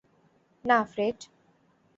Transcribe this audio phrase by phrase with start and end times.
[0.65, 1.17] না, ফ্রেড।